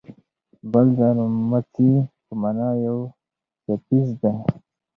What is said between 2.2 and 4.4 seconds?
په مانا یو څپیز دی.